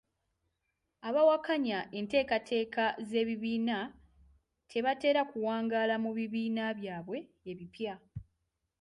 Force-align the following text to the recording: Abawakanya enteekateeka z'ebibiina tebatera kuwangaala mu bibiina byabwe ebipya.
Abawakanya 1.07 1.79
enteekateeka 1.99 2.85
z'ebibiina 3.09 3.77
tebatera 4.71 5.21
kuwangaala 5.31 5.95
mu 6.03 6.11
bibiina 6.17 6.63
byabwe 6.79 7.17
ebipya. 7.51 7.93